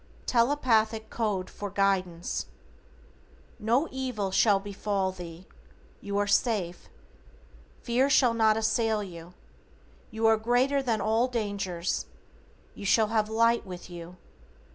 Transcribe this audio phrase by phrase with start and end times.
[0.25, 2.45] =TELEPATHIC CODE FOR GUIDANCE:=
[3.59, 5.45] No evil shall befall thee.
[5.99, 6.89] You are safe.
[7.83, 9.35] Fear shall not assail you.
[10.09, 12.07] You are greater than all dangers.
[12.73, 14.17] You shall have light with you.